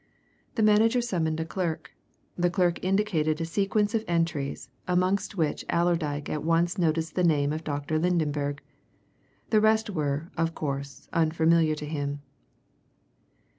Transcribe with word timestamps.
The 0.55 0.63
manager 0.63 0.99
summoned 0.99 1.39
a 1.39 1.45
clerk; 1.45 1.91
the 2.35 2.49
clerk 2.49 2.83
indicated 2.83 3.39
a 3.39 3.45
sequence 3.45 3.93
of 3.93 4.03
entries, 4.07 4.67
amongst 4.87 5.37
which 5.37 5.63
Allerdyke 5.69 6.27
at 6.27 6.43
once 6.43 6.79
noticed 6.79 7.13
the 7.13 7.23
name 7.23 7.53
of 7.53 7.63
Dr. 7.63 7.99
Lydenberg. 7.99 8.61
The 9.51 9.61
rest 9.61 9.91
were, 9.91 10.31
of 10.35 10.55
course, 10.55 11.07
unfamiliar 11.13 11.75
to 11.75 11.85
him. 11.85 12.23